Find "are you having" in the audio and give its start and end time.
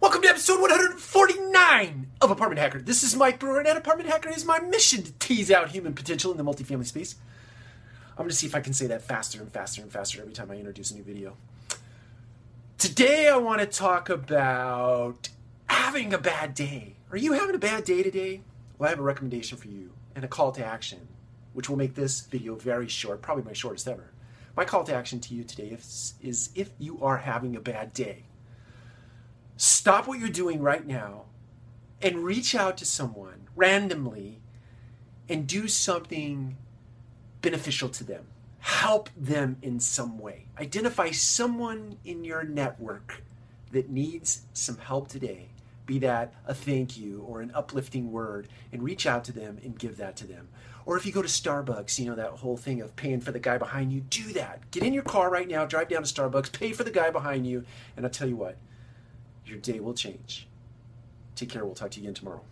17.10-17.54